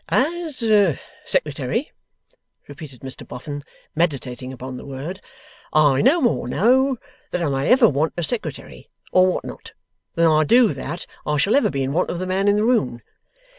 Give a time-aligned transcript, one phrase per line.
[0.09, 0.63] 'As
[1.25, 1.91] Secretary,'
[2.67, 3.63] repeated Mr Boffin,
[3.93, 5.21] meditating upon the word;
[5.73, 6.97] 'I no more know
[7.29, 9.73] that I may ever want a Secretary, or what not,
[10.15, 12.63] than I do that I shall ever be in want of the man in the
[12.63, 13.03] moon.